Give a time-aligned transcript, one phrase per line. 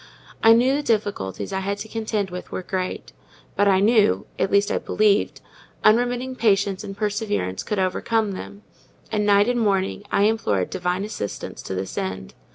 [0.43, 3.13] I knew the difficulties I had to contend with were great;
[3.55, 5.41] but I knew (at least I believed)
[5.83, 8.63] unremitting patience and perseverance could overcome them;
[9.11, 12.33] and night and morning I implored Divine assistance to this end.